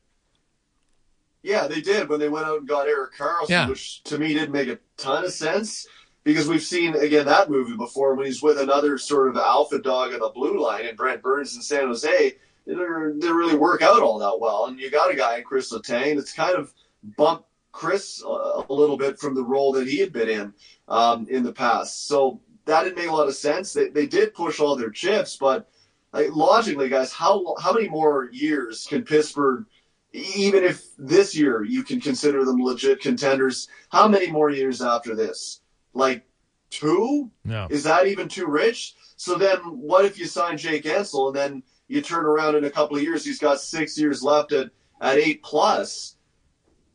Yeah, 1.41 1.67
they 1.67 1.79
did 1.79 2.09
when 2.09 2.19
they 2.19 2.27
went 2.27 2.45
out 2.45 2.59
and 2.59 2.67
got 2.67 2.87
Erik 2.87 3.13
Karlsson, 3.17 3.49
Yeah. 3.49 3.69
which 3.69 4.03
to 4.03 4.17
me 4.17 4.33
didn't 4.33 4.51
make 4.51 4.67
a 4.67 4.77
ton 4.97 5.23
of 5.23 5.31
sense 5.31 5.87
because 6.23 6.47
we've 6.47 6.63
seen 6.63 6.95
again 6.95 7.25
that 7.25 7.49
movie 7.49 7.77
before 7.77 8.15
when 8.15 8.25
he's 8.25 8.41
with 8.41 8.59
another 8.59 8.97
sort 8.97 9.29
of 9.29 9.37
alpha 9.37 9.79
dog 9.79 10.13
on 10.13 10.19
the 10.19 10.29
blue 10.29 10.61
line 10.61 10.85
and 10.85 10.97
Brent 10.97 11.21
Burns 11.21 11.55
in 11.55 11.61
San 11.61 11.87
Jose. 11.87 12.09
It 12.09 12.37
didn't 12.65 13.35
really 13.35 13.57
work 13.57 13.81
out 13.81 14.01
all 14.01 14.19
that 14.19 14.39
well, 14.39 14.65
and 14.65 14.79
you 14.79 14.91
got 14.91 15.11
a 15.11 15.15
guy 15.15 15.37
in 15.37 15.43
Chris 15.43 15.73
Letang 15.73 16.15
that's 16.15 16.33
kind 16.33 16.55
of 16.55 16.71
bumped 17.17 17.45
Chris 17.71 18.21
a 18.23 18.65
little 18.69 18.97
bit 18.97 19.19
from 19.19 19.33
the 19.33 19.43
role 19.43 19.71
that 19.73 19.87
he 19.87 19.97
had 19.99 20.11
been 20.11 20.29
in 20.29 20.53
um, 20.87 21.27
in 21.29 21.43
the 21.43 21.53
past. 21.53 22.07
So 22.07 22.41
that 22.65 22.83
didn't 22.83 22.97
make 22.97 23.09
a 23.09 23.13
lot 23.13 23.27
of 23.27 23.35
sense. 23.35 23.73
They, 23.73 23.89
they 23.89 24.05
did 24.05 24.33
push 24.33 24.59
all 24.59 24.75
their 24.75 24.91
chips, 24.91 25.37
but 25.37 25.69
like, 26.13 26.35
logically, 26.35 26.89
guys, 26.89 27.13
how 27.13 27.55
how 27.61 27.73
many 27.73 27.87
more 27.87 28.29
years 28.31 28.85
can 28.87 29.03
Pittsburgh, 29.03 29.65
even 30.13 30.63
if 30.63 30.95
this 30.97 31.35
year 31.35 31.63
you 31.63 31.83
can 31.83 32.01
consider 32.01 32.45
them 32.45 32.61
legit 32.61 33.01
contenders, 33.01 33.67
how 33.89 34.07
many 34.07 34.31
more 34.31 34.49
years 34.49 34.81
after 34.81 35.15
this? 35.15 35.61
Like 35.93 36.23
two? 36.69 37.31
No. 37.43 37.67
Is 37.69 37.83
that 37.83 38.07
even 38.07 38.27
too 38.27 38.47
rich? 38.47 38.95
So 39.15 39.35
then, 39.35 39.57
what 39.59 40.05
if 40.05 40.17
you 40.17 40.25
sign 40.25 40.57
Jake 40.57 40.83
Guentzel 40.83 41.27
and 41.27 41.35
then 41.35 41.63
you 41.87 42.01
turn 42.01 42.25
around 42.25 42.55
in 42.55 42.63
a 42.63 42.69
couple 42.69 42.95
of 42.97 43.03
years, 43.03 43.25
he's 43.25 43.39
got 43.39 43.59
six 43.59 43.97
years 43.97 44.23
left 44.23 44.51
at 44.51 44.69
at 45.01 45.17
eight 45.17 45.43
plus? 45.43 46.15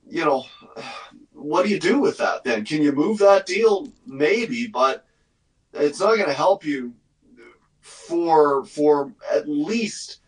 You 0.08 0.24
know, 0.24 0.44
what 1.32 1.64
do 1.64 1.70
you 1.70 1.80
do 1.80 2.00
with 2.00 2.18
that 2.18 2.44
then? 2.44 2.64
Can 2.64 2.82
you 2.82 2.92
move 2.92 3.18
that 3.18 3.46
deal? 3.46 3.88
Maybe, 4.06 4.66
but 4.66 5.06
it's 5.72 6.00
not 6.00 6.16
going 6.16 6.28
to 6.28 6.32
help 6.32 6.64
you 6.64 6.94
for 7.80 8.64
for 8.64 9.12
at 9.32 9.48
least 9.48 10.20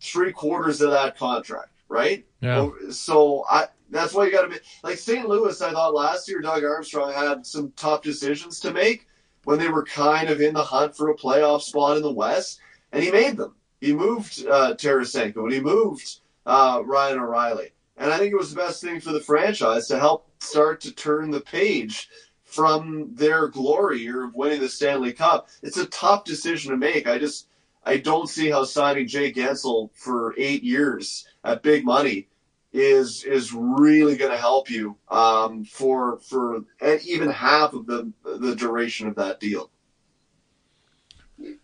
three 0.00 0.32
quarters 0.32 0.80
of 0.80 0.90
that 0.90 1.16
contract, 1.18 1.70
right? 1.88 2.24
Yeah. 2.40 2.68
So 2.90 3.44
I 3.48 3.68
that's 3.90 4.14
why 4.14 4.26
you 4.26 4.32
got 4.32 4.42
to 4.42 4.48
be 4.48 4.56
like 4.82 4.98
St. 4.98 5.28
Louis. 5.28 5.60
I 5.60 5.72
thought 5.72 5.94
last 5.94 6.28
year 6.28 6.40
Doug 6.40 6.64
Armstrong 6.64 7.12
had 7.12 7.46
some 7.46 7.72
tough 7.76 8.02
decisions 8.02 8.60
to 8.60 8.72
make 8.72 9.06
when 9.44 9.58
they 9.58 9.68
were 9.68 9.84
kind 9.84 10.28
of 10.28 10.40
in 10.40 10.54
the 10.54 10.62
hunt 10.62 10.96
for 10.96 11.10
a 11.10 11.16
playoff 11.16 11.62
spot 11.62 11.96
in 11.96 12.02
the 12.02 12.12
West, 12.12 12.60
and 12.92 13.02
he 13.02 13.10
made 13.10 13.36
them. 13.36 13.54
He 13.80 13.92
moved 13.92 14.44
uh, 14.46 14.74
Tarasenko 14.74 15.44
and 15.44 15.52
he 15.52 15.60
moved 15.60 16.20
uh, 16.44 16.82
Ryan 16.84 17.18
O'Reilly, 17.18 17.72
and 17.96 18.12
I 18.12 18.18
think 18.18 18.32
it 18.32 18.38
was 18.38 18.50
the 18.54 18.60
best 18.60 18.82
thing 18.82 19.00
for 19.00 19.12
the 19.12 19.20
franchise 19.20 19.88
to 19.88 19.98
help 19.98 20.28
start 20.40 20.80
to 20.82 20.92
turn 20.92 21.30
the 21.30 21.40
page 21.40 22.08
from 22.44 23.14
their 23.14 23.48
glory 23.48 24.00
year 24.00 24.24
of 24.24 24.34
winning 24.34 24.60
the 24.60 24.68
Stanley 24.68 25.12
Cup. 25.12 25.48
It's 25.62 25.76
a 25.76 25.86
tough 25.86 26.24
decision 26.24 26.70
to 26.70 26.76
make. 26.76 27.06
I 27.06 27.18
just 27.18 27.48
I 27.88 27.96
don't 27.96 28.28
see 28.28 28.50
how 28.50 28.64
signing 28.64 29.08
Jake 29.08 29.36
Guentzel 29.36 29.88
for 29.94 30.34
eight 30.36 30.62
years 30.62 31.26
at 31.42 31.62
big 31.62 31.86
money 31.86 32.28
is 32.70 33.24
is 33.24 33.50
really 33.54 34.14
going 34.18 34.30
to 34.30 34.36
help 34.36 34.68
you 34.68 34.98
um, 35.08 35.64
for 35.64 36.18
for 36.18 36.60
even 37.06 37.30
half 37.30 37.72
of 37.72 37.86
the 37.86 38.12
the 38.24 38.54
duration 38.54 39.08
of 39.08 39.14
that 39.14 39.40
deal. 39.40 39.70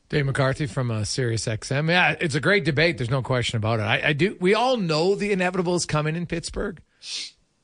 Dave 0.09 0.25
McCarthy 0.25 0.67
from 0.67 0.91
uh, 0.91 1.05
Sirius 1.05 1.47
XM. 1.47 1.91
Yeah, 1.91 2.17
it's 2.19 2.35
a 2.35 2.41
great 2.41 2.65
debate. 2.65 2.97
There's 2.97 3.11
no 3.11 3.23
question 3.23 3.59
about 3.59 3.81
it. 3.81 3.83
I, 3.83 4.09
I 4.09 4.13
do. 4.15 4.37
We 4.41 4.55
all 4.55 4.79
know 4.79 5.15
the 5.15 5.31
inevitable 5.31 5.75
is 5.75 5.85
coming 5.85 6.17
in 6.17 6.25
Pittsburgh, 6.25 6.81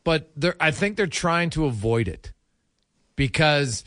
but 0.04 0.30
I 0.60 0.70
think 0.70 0.98
they're 0.98 1.06
trying 1.06 1.48
to 1.50 1.64
avoid 1.64 2.08
it 2.08 2.32
because 3.16 3.84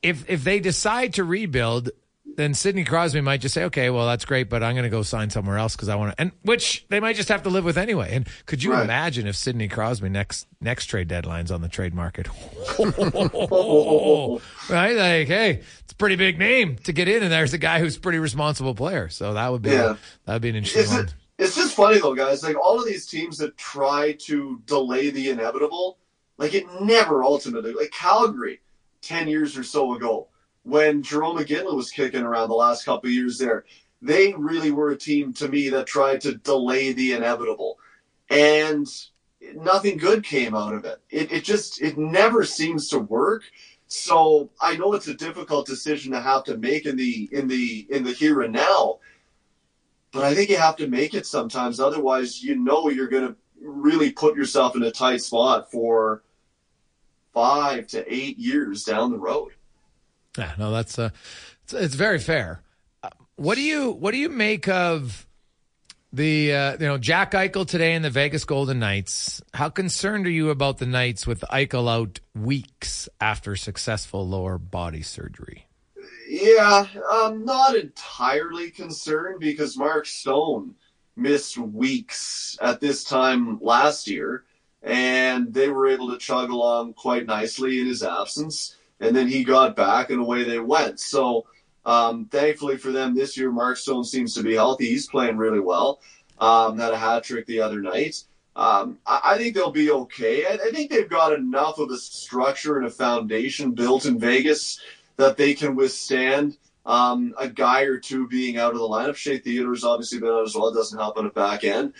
if 0.00 0.30
if 0.30 0.44
they 0.44 0.60
decide 0.60 1.14
to 1.14 1.24
rebuild, 1.24 1.90
then 2.36 2.54
Sidney 2.54 2.84
Crosby 2.84 3.20
might 3.20 3.40
just 3.40 3.54
say, 3.54 3.64
"Okay, 3.64 3.90
well 3.90 4.06
that's 4.06 4.24
great, 4.24 4.48
but 4.48 4.62
I'm 4.62 4.74
going 4.74 4.84
to 4.84 4.88
go 4.90 5.02
sign 5.02 5.30
somewhere 5.30 5.58
else 5.58 5.76
because 5.76 5.88
I 5.88 5.96
want 5.96 6.12
to." 6.16 6.20
And 6.20 6.32
which 6.42 6.86
they 6.88 7.00
might 7.00 7.16
just 7.16 7.28
have 7.28 7.42
to 7.44 7.50
live 7.50 7.64
with 7.64 7.76
anyway. 7.78 8.10
And 8.14 8.26
could 8.46 8.62
you 8.62 8.72
Right. 8.72 8.84
imagine 8.84 9.26
if 9.26 9.36
Sidney 9.36 9.68
Crosby 9.68 10.08
next 10.08 10.46
next 10.60 10.86
trade 10.86 11.08
deadline's 11.08 11.50
on 11.50 11.60
the 11.60 11.68
trade 11.68 11.94
market? 11.94 12.28
right? 14.70 14.96
Like, 14.96 15.28
hey, 15.28 15.62
it's 15.80 15.92
a 15.92 15.96
pretty 15.96 16.16
big 16.16 16.38
name 16.38 16.76
to 16.84 16.92
get 16.92 17.08
in, 17.08 17.22
and 17.22 17.32
there's 17.32 17.52
a 17.52 17.58
guy 17.58 17.80
who's 17.80 17.96
a 17.96 18.00
pretty 18.00 18.18
responsible 18.18 18.74
player. 18.74 19.08
So 19.08 19.34
that 19.34 19.50
would 19.50 19.62
be 19.62 19.70
Yeah. 19.70 19.96
that 20.26 20.34
would 20.34 20.42
be 20.42 20.50
an 20.50 20.56
interesting 20.56 20.82
It's, 20.82 20.90
one. 20.92 21.08
it's 21.38 21.56
just 21.56 21.74
funny 21.74 21.98
though, 21.98 22.14
guys. 22.14 22.42
Like 22.42 22.56
all 22.56 22.78
of 22.78 22.86
these 22.86 23.06
teams 23.06 23.38
that 23.38 23.56
try 23.56 24.12
to 24.20 24.60
delay 24.66 25.10
the 25.10 25.30
inevitable, 25.30 25.98
like 26.38 26.54
it 26.54 26.64
never 26.80 27.22
ultimately. 27.22 27.72
Like 27.72 27.90
Calgary, 27.90 28.60
ten 29.02 29.28
years 29.28 29.56
or 29.56 29.62
so 29.64 29.94
ago, 29.94 30.28
when 30.64 31.02
Jarome 31.02 31.44
Iginla 31.44 31.74
was 31.74 31.90
kicking 31.90 32.22
around 32.22 32.48
the 32.48 32.54
last 32.54 32.84
couple 32.84 33.10
years 33.10 33.38
there, 33.38 33.64
they 34.02 34.32
really 34.34 34.70
were 34.70 34.90
a 34.90 34.96
team 34.96 35.32
to 35.34 35.48
me 35.48 35.68
that 35.70 35.86
tried 35.86 36.20
to 36.22 36.36
delay 36.36 36.92
the 36.92 37.12
inevitable, 37.12 37.78
and 38.28 38.86
nothing 39.54 39.98
good 39.98 40.24
came 40.24 40.54
out 40.54 40.74
of 40.74 40.84
it. 40.84 41.00
It, 41.10 41.32
it 41.32 41.44
just 41.44 41.82
it 41.82 41.98
never 41.98 42.44
seems 42.44 42.88
to 42.88 42.98
work. 42.98 43.42
So 43.88 44.50
I 44.60 44.76
know 44.76 44.94
it's 44.94 45.08
a 45.08 45.14
difficult 45.14 45.66
decision 45.66 46.12
to 46.12 46.20
have 46.20 46.44
to 46.44 46.56
make 46.56 46.86
in 46.86 46.96
the 46.96 47.28
in 47.32 47.48
the 47.48 47.86
in 47.90 48.04
the 48.04 48.12
here 48.12 48.42
and 48.42 48.52
now 48.52 49.00
but 50.12 50.24
I 50.24 50.34
think 50.34 50.50
you 50.50 50.56
have 50.56 50.76
to 50.76 50.88
make 50.88 51.14
it 51.14 51.26
sometimes. 51.26 51.78
Otherwise, 51.78 52.42
you 52.42 52.56
know 52.56 52.88
you're 52.88 53.08
going 53.08 53.28
to 53.28 53.36
really 53.60 54.10
put 54.10 54.36
yourself 54.36 54.74
in 54.76 54.82
a 54.82 54.90
tight 54.90 55.22
spot 55.22 55.70
for 55.70 56.22
five 57.32 57.86
to 57.88 58.12
eight 58.12 58.38
years 58.38 58.84
down 58.84 59.12
the 59.12 59.18
road. 59.18 59.52
Yeah, 60.38 60.52
no, 60.58 60.70
that's 60.70 60.98
uh, 60.98 61.10
it's, 61.64 61.72
it's 61.72 61.94
very 61.94 62.18
fair. 62.18 62.62
Uh, 63.02 63.10
what 63.36 63.56
do 63.56 63.62
you 63.62 63.90
what 63.90 64.12
do 64.12 64.18
you 64.18 64.28
make 64.28 64.68
of 64.68 65.26
the 66.12 66.54
uh, 66.54 66.72
you 66.72 66.86
know 66.86 66.98
Jack 66.98 67.32
Eichel 67.32 67.66
today 67.66 67.94
in 67.94 68.02
the 68.02 68.10
Vegas 68.10 68.44
Golden 68.44 68.78
Knights? 68.78 69.42
How 69.54 69.68
concerned 69.68 70.26
are 70.26 70.30
you 70.30 70.50
about 70.50 70.78
the 70.78 70.86
Knights 70.86 71.26
with 71.26 71.40
Eichel 71.50 71.90
out 71.90 72.20
weeks 72.34 73.08
after 73.20 73.56
successful 73.56 74.26
lower 74.26 74.58
body 74.58 75.02
surgery? 75.02 75.66
Yeah, 76.28 76.86
I'm 77.10 77.44
not 77.44 77.74
entirely 77.74 78.70
concerned 78.70 79.40
because 79.40 79.76
Mark 79.76 80.06
Stone 80.06 80.76
missed 81.16 81.58
weeks 81.58 82.56
at 82.60 82.80
this 82.80 83.02
time 83.02 83.58
last 83.60 84.08
year, 84.08 84.44
and 84.80 85.52
they 85.52 85.68
were 85.68 85.88
able 85.88 86.12
to 86.12 86.18
chug 86.18 86.50
along 86.50 86.94
quite 86.94 87.26
nicely 87.26 87.80
in 87.80 87.86
his 87.86 88.04
absence. 88.04 88.76
And 89.00 89.16
then 89.16 89.28
he 89.28 89.44
got 89.44 89.76
back, 89.76 90.10
and 90.10 90.20
away 90.20 90.44
they 90.44 90.58
went. 90.58 91.00
So, 91.00 91.46
um, 91.86 92.26
thankfully 92.26 92.76
for 92.76 92.92
them 92.92 93.14
this 93.14 93.36
year, 93.36 93.50
Mark 93.50 93.78
Stone 93.78 94.04
seems 94.04 94.34
to 94.34 94.42
be 94.42 94.54
healthy. 94.54 94.86
He's 94.86 95.08
playing 95.08 95.38
really 95.38 95.60
well. 95.60 96.00
Um, 96.38 96.78
had 96.78 96.92
a 96.92 96.98
hat 96.98 97.24
trick 97.24 97.46
the 97.46 97.60
other 97.60 97.80
night. 97.80 98.22
Um, 98.56 98.98
I, 99.06 99.20
I 99.24 99.38
think 99.38 99.54
they'll 99.54 99.70
be 99.70 99.90
okay. 99.90 100.46
I, 100.46 100.54
I 100.54 100.70
think 100.70 100.90
they've 100.90 101.08
got 101.08 101.32
enough 101.32 101.78
of 101.78 101.90
a 101.90 101.96
structure 101.96 102.76
and 102.76 102.86
a 102.86 102.90
foundation 102.90 103.72
built 103.72 104.06
in 104.06 104.18
Vegas 104.18 104.80
that 105.16 105.36
they 105.36 105.54
can 105.54 105.76
withstand 105.76 106.56
um, 106.86 107.34
a 107.38 107.48
guy 107.48 107.82
or 107.82 107.98
two 107.98 108.26
being 108.28 108.56
out 108.56 108.72
of 108.72 108.78
the 108.78 108.88
lineup. 108.88 109.16
Shea 109.16 109.38
Theodore's 109.38 109.84
obviously 109.84 110.18
been 110.18 110.30
out 110.30 110.46
as 110.46 110.54
well. 110.54 110.68
It 110.68 110.74
doesn't 110.74 110.98
help 110.98 111.16
on 111.16 111.24
the 111.24 111.30
back 111.30 111.64
end, 111.64 111.92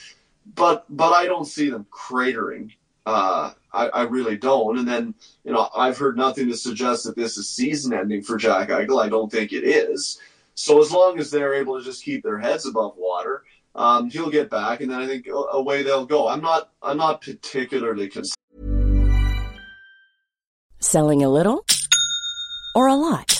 but 0.54 0.84
but 0.88 1.12
I 1.12 1.26
don't 1.26 1.44
see 1.44 1.70
them 1.70 1.86
cratering. 1.90 2.72
Uh, 3.06 3.52
I, 3.72 3.88
I 3.88 4.02
really 4.02 4.36
don't. 4.36 4.78
And 4.78 4.86
then 4.86 5.14
you 5.44 5.52
know 5.52 5.68
I've 5.76 5.98
heard 5.98 6.16
nothing 6.16 6.48
to 6.48 6.56
suggest 6.56 7.04
that 7.04 7.16
this 7.16 7.36
is 7.36 7.48
season 7.48 7.92
ending 7.92 8.22
for 8.22 8.36
Jack 8.36 8.68
Eichel. 8.68 9.02
I 9.02 9.08
don't 9.08 9.30
think 9.30 9.52
it 9.52 9.64
is. 9.64 10.18
So 10.54 10.80
as 10.80 10.92
long 10.92 11.18
as 11.18 11.30
they're 11.30 11.54
able 11.54 11.78
to 11.78 11.84
just 11.84 12.04
keep 12.04 12.22
their 12.22 12.38
heads 12.38 12.66
above 12.66 12.94
water, 12.96 13.44
um, 13.74 14.10
he'll 14.10 14.30
get 14.30 14.50
back, 14.50 14.80
and 14.80 14.90
then 14.90 15.00
I 15.00 15.06
think 15.06 15.26
away 15.52 15.82
they'll 15.82 16.06
go. 16.06 16.28
I'm 16.28 16.42
not 16.42 16.70
I'm 16.82 16.96
not 16.96 17.22
particularly 17.22 18.08
concerned. 18.08 18.34
Selling 20.80 21.22
a 21.22 21.28
little 21.28 21.64
or 22.74 22.88
a 22.88 22.94
lot? 22.94 23.39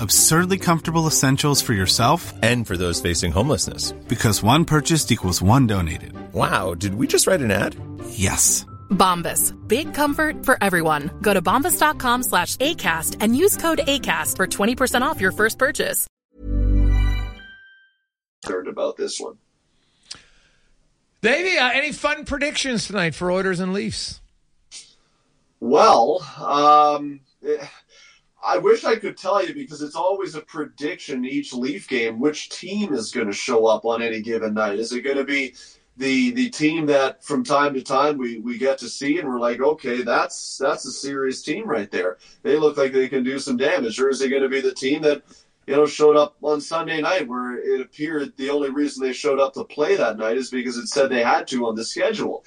Absurdly 0.00 0.58
comfortable 0.58 1.06
essentials 1.06 1.60
for 1.60 1.74
yourself 1.74 2.32
and 2.42 2.66
for 2.66 2.76
those 2.76 3.00
facing 3.00 3.32
homelessness. 3.32 3.92
Because 4.08 4.42
one 4.42 4.64
purchased 4.64 5.12
equals 5.12 5.42
one 5.42 5.66
donated. 5.66 6.14
Wow, 6.32 6.74
did 6.74 6.94
we 6.94 7.06
just 7.06 7.26
write 7.26 7.42
an 7.42 7.50
ad? 7.50 7.76
Yes. 8.08 8.64
Bombas. 8.90 9.52
Big 9.68 9.92
comfort 9.92 10.44
for 10.44 10.56
everyone. 10.62 11.10
Go 11.20 11.34
to 11.34 11.42
bombas.com 11.42 12.22
slash 12.22 12.56
ACAST 12.56 13.18
and 13.20 13.36
use 13.36 13.56
code 13.56 13.80
ACAST 13.86 14.36
for 14.36 14.46
20% 14.46 15.02
off 15.02 15.20
your 15.20 15.32
first 15.32 15.58
purchase. 15.58 16.06
Concerned 18.42 18.68
about 18.68 18.96
this 18.96 19.20
one. 19.20 19.38
Davey, 21.22 21.56
uh, 21.56 21.70
any 21.72 21.92
fun 21.92 22.26
predictions 22.26 22.86
tonight 22.86 23.14
for 23.14 23.30
Oilers 23.32 23.58
and 23.58 23.72
Leafs? 23.72 24.20
Well, 25.58 26.20
um, 26.38 27.20
I 28.44 28.58
wish 28.58 28.84
I 28.84 28.96
could 28.96 29.16
tell 29.16 29.44
you 29.44 29.54
because 29.54 29.80
it's 29.80 29.96
always 29.96 30.34
a 30.34 30.42
prediction 30.42 31.24
each 31.24 31.54
Leaf 31.54 31.88
game 31.88 32.20
which 32.20 32.50
team 32.50 32.92
is 32.92 33.10
going 33.10 33.26
to 33.26 33.32
show 33.32 33.66
up 33.66 33.84
on 33.84 34.02
any 34.02 34.20
given 34.20 34.54
night. 34.54 34.78
Is 34.78 34.92
it 34.92 35.00
going 35.00 35.16
to 35.16 35.24
be 35.24 35.54
the 35.96 36.32
the 36.32 36.50
team 36.50 36.86
that 36.86 37.24
from 37.24 37.42
time 37.42 37.72
to 37.74 37.82
time 37.82 38.18
we, 38.18 38.40
we 38.40 38.58
get 38.58 38.78
to 38.78 38.88
see 38.88 39.18
and 39.18 39.28
we're 39.28 39.40
like, 39.40 39.60
okay, 39.60 40.02
that's 40.02 40.58
that's 40.58 40.84
a 40.84 40.92
serious 40.92 41.42
team 41.42 41.66
right 41.66 41.90
there. 41.90 42.18
They 42.42 42.58
look 42.58 42.76
like 42.76 42.92
they 42.92 43.08
can 43.08 43.24
do 43.24 43.38
some 43.38 43.56
damage. 43.56 43.98
Or 43.98 44.10
is 44.10 44.20
it 44.20 44.28
going 44.28 44.42
to 44.42 44.48
be 44.48 44.60
the 44.60 44.74
team 44.74 45.02
that 45.02 45.22
you 45.66 45.76
know 45.76 45.86
showed 45.86 46.16
up 46.16 46.36
on 46.42 46.60
Sunday 46.60 47.00
night 47.00 47.26
where 47.26 47.58
it 47.58 47.80
appeared 47.80 48.36
the 48.36 48.50
only 48.50 48.70
reason 48.70 49.02
they 49.02 49.14
showed 49.14 49.40
up 49.40 49.54
to 49.54 49.64
play 49.64 49.96
that 49.96 50.18
night 50.18 50.36
is 50.36 50.50
because 50.50 50.76
it 50.76 50.88
said 50.88 51.08
they 51.08 51.22
had 51.22 51.46
to 51.48 51.66
on 51.66 51.76
the 51.76 51.84
schedule. 51.84 52.44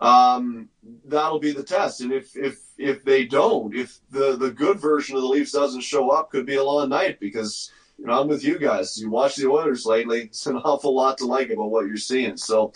Um, 0.00 0.70
that'll 1.04 1.38
be 1.38 1.52
the 1.52 1.62
test. 1.62 2.00
And 2.00 2.12
if 2.12 2.36
if 2.36 2.58
if 2.78 3.04
they 3.04 3.26
don't, 3.26 3.74
if 3.74 3.98
the 4.10 4.36
the 4.36 4.50
good 4.50 4.80
version 4.80 5.16
of 5.16 5.22
the 5.22 5.28
Leafs 5.28 5.52
doesn't 5.52 5.82
show 5.82 6.10
up, 6.10 6.30
could 6.30 6.46
be 6.46 6.56
a 6.56 6.64
long 6.64 6.88
night 6.88 7.20
because 7.20 7.70
you 7.98 8.06
know 8.06 8.20
I'm 8.20 8.28
with 8.28 8.42
you 8.42 8.58
guys. 8.58 8.96
You 8.98 9.10
watch 9.10 9.36
the 9.36 9.48
Oilers 9.48 9.84
lately; 9.84 10.22
it's 10.22 10.46
an 10.46 10.56
awful 10.64 10.94
lot 10.94 11.18
to 11.18 11.26
like 11.26 11.50
about 11.50 11.70
what 11.70 11.86
you're 11.86 11.98
seeing. 11.98 12.38
So, 12.38 12.72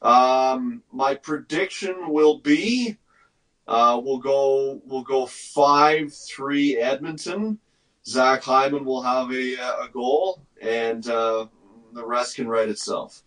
um, 0.00 0.82
my 0.92 1.16
prediction 1.16 2.12
will 2.12 2.38
be 2.38 2.96
uh, 3.66 4.00
we'll 4.02 4.18
go 4.18 4.80
we'll 4.84 5.02
go 5.02 5.26
five 5.26 6.14
three 6.14 6.76
Edmonton. 6.76 7.58
Zach 8.06 8.42
Hyman 8.44 8.84
will 8.84 9.02
have 9.02 9.32
a 9.32 9.54
a 9.54 9.88
goal, 9.92 10.46
and 10.62 11.06
uh, 11.08 11.46
the 11.92 12.06
rest 12.06 12.36
can 12.36 12.46
write 12.46 12.68
itself. 12.68 13.22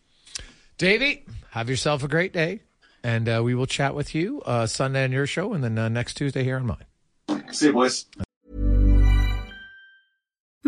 Davey, 0.78 1.26
have 1.52 1.70
yourself 1.70 2.04
a 2.04 2.08
great 2.08 2.32
day. 2.32 2.62
And 3.04 3.28
uh, 3.28 3.42
we 3.44 3.54
will 3.54 3.66
chat 3.66 3.96
with 3.96 4.16
you 4.16 4.42
uh, 4.46 4.66
Sunday 4.66 5.04
on 5.04 5.12
your 5.12 5.28
show 5.28 5.54
and 5.54 5.64
then 5.64 5.78
uh, 5.78 5.90
next 5.90 6.16
Tuesday 6.16 6.44
here 6.44 6.56
on 6.56 6.66
mine. 6.66 7.44
See 7.52 7.68
you, 7.68 7.74
boys. 7.74 8.06